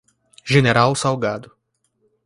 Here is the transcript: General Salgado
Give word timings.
General 0.43 0.95
Salgado 0.95 1.53